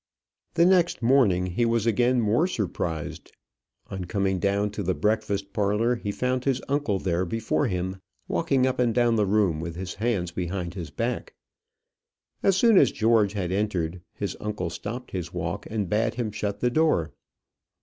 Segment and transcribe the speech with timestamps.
[0.55, 3.31] The next morning he was again more surprised.
[3.91, 8.65] On coming down to the breakfast parlour, he found his uncle there before him, walking
[8.65, 11.35] up and down the room with his hands behind his back.
[12.41, 16.61] As soon as George had entered, his uncle stopped his walk, and bade him shut
[16.61, 17.13] the door.